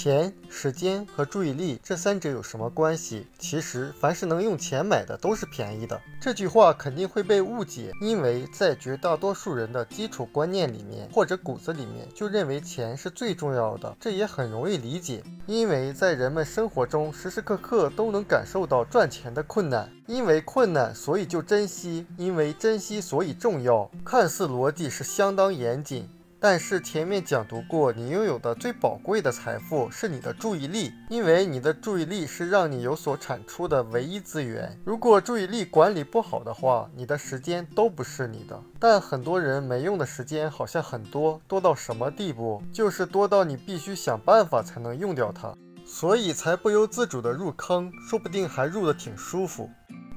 [0.00, 3.26] 钱、时间和注意力这三者有什么关系？
[3.36, 6.00] 其实，凡是能用钱买的都是便宜的。
[6.20, 13.96] 这句话肯定会被误解，因为在绝大多数人的基础观念里面或者骨子里面就认为钱是最重要的。
[13.98, 19.90] 这也很容易理解，因为在人们生活中时时刻刻都能感受到赚钱的困难。
[20.06, 23.90] 因为困难，所以就珍惜；因为珍惜，所以重要。
[24.04, 26.08] 看似逻辑是相当严谨。
[26.40, 34.78] 但是前面讲读过，你拥有的最宝贵的财富是你的注意力，因为你的注意力是让你有所产出的唯一资源。
[34.84, 38.62] 如果注意力管理不好的话，你的时间都不是你的。
[38.78, 42.62] 但很多人没用的时间好像很多，多到什么地步？
[42.72, 45.52] 就是多到你必须想办法才能用掉它，
[45.84, 49.68] 所以才不由自主的入坑，说不定还入得挺舒服。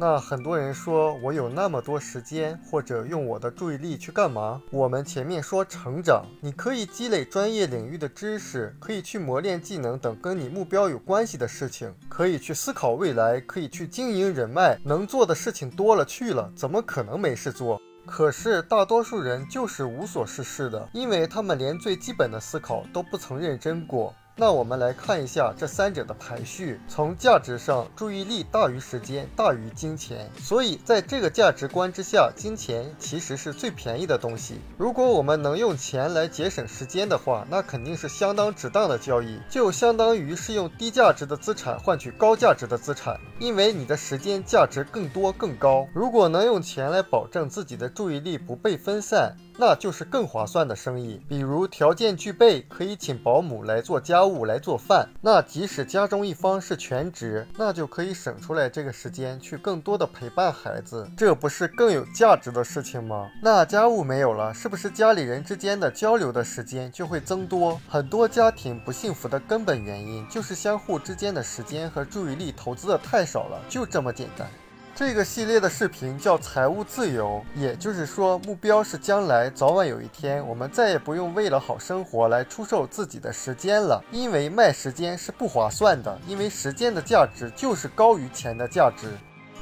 [0.00, 4.62] 那很多人说我有那么多时间，或者用我的注意力去干嘛？
[4.70, 17.80] 我们前面说成长，你可以积累专业领域的知识，可以去磨练技能等跟你目标有关系的事情，可以去思考未来，可以去经营人脉，能做的事情多了去了，怎么可能没事做？
[18.06, 24.14] 可是大多数人就是无所事事的，因为他们连最基本的思考都不曾认真过。
[24.40, 26.80] 那我们来看一下这三者的排序。
[26.86, 30.30] 从价值上，注意力大于时间，大于金钱。
[30.38, 34.60] 所以在这个价值观之下，金钱其实是最便宜的东西。
[34.76, 45.84] 如果我们能用钱来节省时间的话，那肯定是相当值当的交易，就相当于是用低价值的资产换取高价值的资产，因为你的时间价值更多更高。
[45.92, 49.36] 如果能用钱来保证自己的注意力不被分散。
[49.58, 51.20] 那就是更划算的生意。
[51.28, 55.08] 比如条件具备，可以请保姆来做家务、来做饭。
[55.20, 63.28] 那即使家中一方是全职，那就可以省出来这个时间去更多的陪伴孩子，这不是更有价值的事情吗？
[63.42, 67.80] 那家务没有了，是不是家里人之间的交流的时间就会增多？
[67.88, 74.48] 很多家庭不幸福的根本原因就是相互之间的时间和注意力投资的太少了，就这么简单。
[74.98, 89.06] 这个系列的视频叫财务自由，也就是说，目标是将来早晚有一天，我们再也不用为了好生活来出售自己的时间了，因为卖时间是不划算的，因为时间的价值就是高于钱的价值。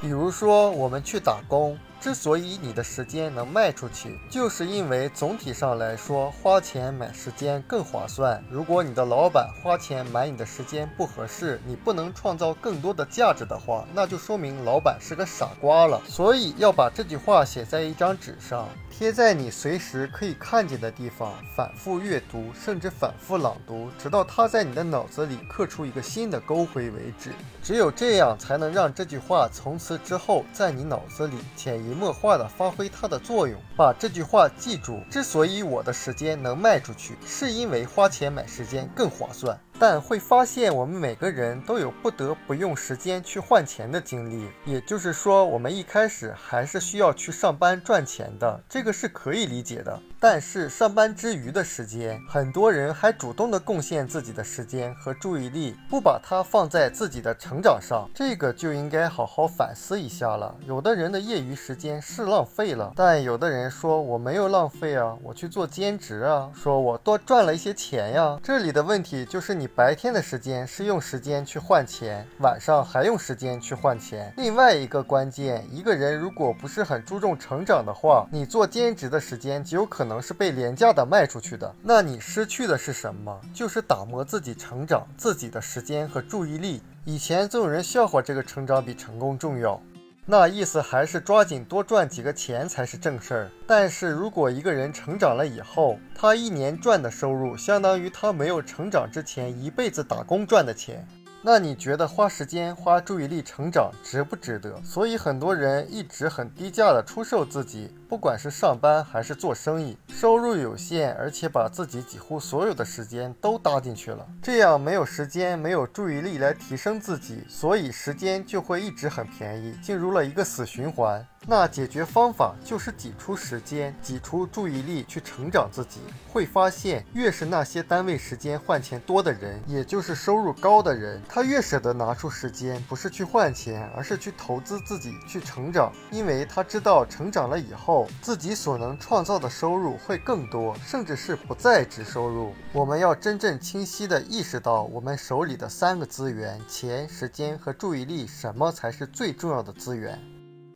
[0.00, 1.76] 比如说，我们去打工。
[2.04, 8.44] 之所以你的时间能卖出去，就是因为总体上来说，花钱买时间更划算。
[8.50, 15.98] 如果你的老板花钱买你的时间不合适，你不能创造更多的价值的话，那就说明老板是个傻瓜了。
[16.06, 18.68] 所以要把这句话写在一张纸上。
[18.96, 27.32] 贴在你随时可以看见的地方，反复阅读，甚至反复朗读，直到它在你的脑子里刻出一个新的勾回为止。
[27.60, 33.60] 只有这样，才能让这句话从此之后在你脑子里潜移默化地发挥它的作用。
[33.76, 39.58] 把这句话记住：之所以我的时间能卖出去，是因为花钱买时间更划算。
[39.78, 44.48] 但会发现，我们每个人都有不得不用时间去换钱的经历。
[44.64, 50.00] 也就是说，我们一开始还是需要去上班赚钱的，这个是可以理解的。
[50.24, 60.54] 但是上班之余的时间，很多人还主动的贡献自己的时间和注意力，不把它放在自己的成长上，这个就应该好好反思一下了。
[60.66, 68.40] 有的人的业余时间是浪费了，但有的人说我没有浪费啊，我去做兼职啊，说我多赚了一些钱呀。
[68.42, 69.68] 这里的问题就是你。
[69.76, 74.32] 白天的时间是用时间去换钱，晚上还用时间去换钱。
[74.38, 81.74] 另外一个关键，一个人如果不是很注重成长的话，你做兼职的时间极有可能是被廉价的卖出去的。
[81.82, 83.40] 那你失去的是什么？
[83.52, 86.82] 就是打磨自己成长自己的时间和注意力。
[87.04, 89.80] 以前总有人笑话这个成长比成功重要。
[90.26, 93.50] 那意思还是抓紧多赚几个钱才是正事儿。
[93.66, 101.06] 但是如果一个人成长了以后，他一年赚的收入相当于他没有成长之前一辈子打工赚的钱。
[101.46, 104.80] 那你觉得花时间、花注意力成长值不值得？
[104.82, 121.26] 所以很多人一直很低价的出售自己，不管是上班还是做生意，收入有限，而且把自己几乎所有的时间都搭进去了，这样没有时间、没有注意力来提升自己，所以时间就会一直很便宜，进入了一个死循环。
[121.46, 126.00] 那解决方法就是挤出时间，挤出注意力去成长自己。
[126.32, 135.92] 会发现，越是那些单位时间换钱多的人，也就是收入高的人，他越舍得拿出时间，不是去换钱，而是去投资自己去成长。
[136.10, 142.52] 因为他知道，成长了以后自己所能创造的收入会更多，甚至是不在职收入。
[142.72, 150.18] 我们要真正清晰地意识到，我们手里的三个资源：钱、时间和注意力，什么才是最重要的资源？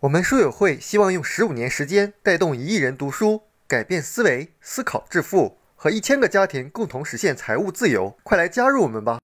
[0.00, 8.16] 我们书友会希望用十五年时间带动一亿人读书，改变思维，思考致富，和一千个家庭共同实现财务自由。
[8.22, 9.20] 快来加入我们吧！